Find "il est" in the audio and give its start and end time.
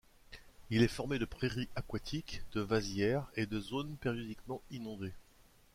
0.71-0.87